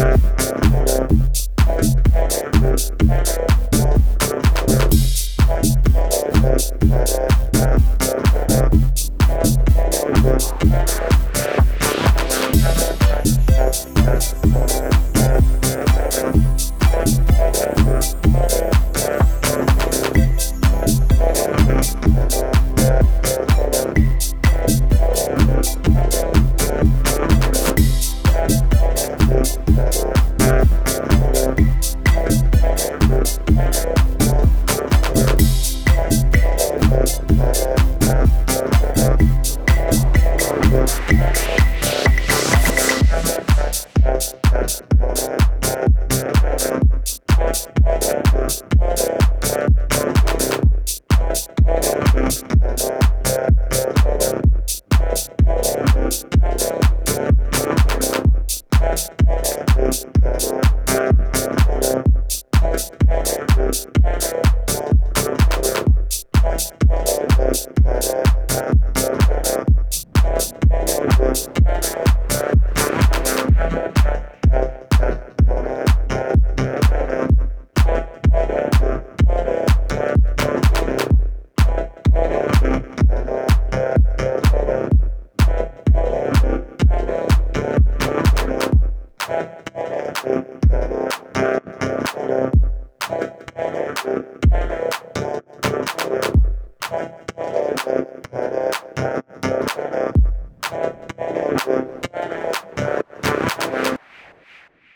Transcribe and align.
Thank 0.00 0.39